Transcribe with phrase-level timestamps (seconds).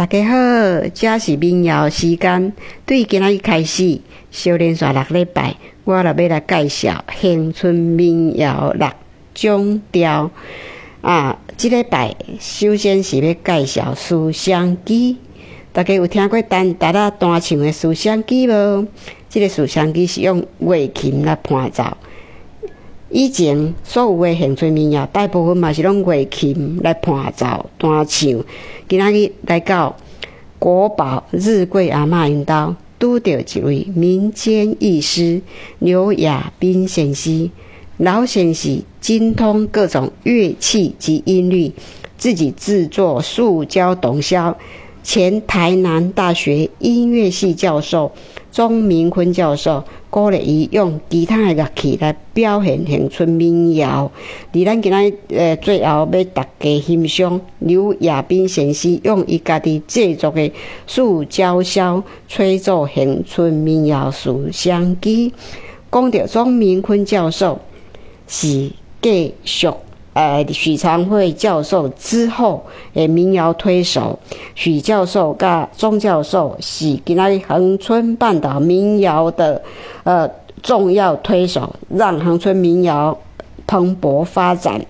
[0.00, 2.54] 大家好，这是民谣时间。
[2.86, 8.88] 对今仔日开始，小连续六礼拜，我来要来介绍乡村民谣六
[9.34, 10.30] 种调。
[11.02, 15.12] 啊，即礼拜首先是要介绍《思乡记》。
[15.70, 18.86] 大家有听过陈达拉弹唱的《思乡记》无？
[19.28, 21.84] 即个《思乡记》是用乐琴来伴奏。
[23.12, 28.44] 以前所有的乡村民谣，大部分嘛是用乐琴来伴奏弹唱。
[28.88, 29.96] 今仔日来到
[30.60, 35.42] 国宝日桂阿嬷因兜，拄到一位民间艺师
[35.80, 37.50] 刘亚斌先生。
[37.96, 41.72] 老先生精通各种乐器及音律，
[42.16, 44.54] 自己制作塑胶洞箫。
[45.02, 48.12] 前台南大学音乐系教授
[48.52, 54.10] 钟明坤教授鼓励伊用其他的乐器来表现乡村民谣。
[54.52, 60.52] 而咱今仔呃最后要大家欣赏刘亚斌先生用伊家己制作的
[60.86, 65.30] 塑胶箫吹奏乡村民谣《思乡记》。
[65.92, 67.58] 讲到钟明坤教授
[68.26, 68.70] 是
[69.02, 69.68] 继续。
[70.12, 74.18] 呃，许长惠教授之后，诶，民谣推手
[74.56, 79.62] 许教授甲钟教授是今仔恒春半岛民谣的
[80.02, 80.28] 呃
[80.62, 83.16] 重要推手，让恒春民谣
[83.66, 84.84] 蓬勃发展。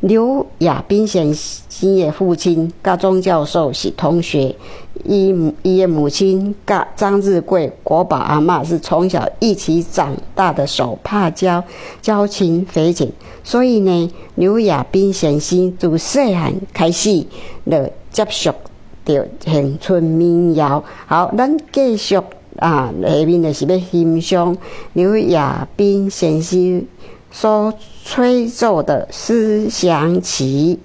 [0.00, 4.54] 刘亚斌先生的父亲甲钟教授是同学，
[5.04, 11.62] 伊伊的母亲甲张日贵国宝阿嬷是从小一起长大的手帕交，
[12.02, 13.10] 交情匪浅。
[13.42, 17.24] 所以呢，刘亚斌先生自细汉开始
[17.70, 18.52] 就接触
[19.04, 20.82] 着乡村民谣。
[21.06, 22.16] 好，咱继续
[22.56, 24.56] 啊，下面就是要欣赏
[24.92, 26.84] 刘亚斌先生。
[27.30, 27.72] 所
[28.04, 30.78] 吹奏的思想曲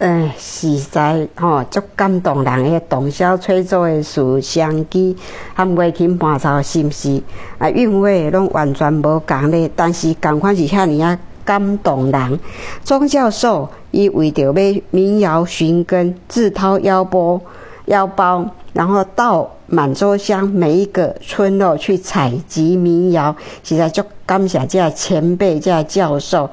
[0.00, 0.30] 起。
[0.36, 2.80] 实在吼，足感动人诶！
[2.88, 5.16] 洞箫吹奏诶，事，相机
[5.54, 7.22] 含乐琴伴奏，是毋是？
[7.58, 12.40] 啊，韵味拢完全无共咧，但是共款是遐尼啊感动人。
[12.84, 14.52] 钟教授伊为着要
[14.90, 17.40] 民谣寻根，自掏腰包
[17.86, 18.44] 腰包，
[18.74, 26.48] 然后到满洲乡每一个村落去采集民谣，实在足感谢这前辈、这教授。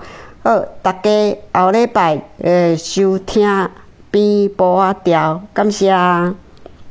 [0.47, 3.69] 好，大家后礼拜诶收听。
[4.09, 5.91] 边播啊调，感谢。